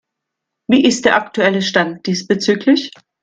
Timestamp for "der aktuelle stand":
1.05-2.07